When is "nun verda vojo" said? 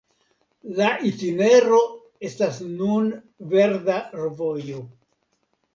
2.81-4.85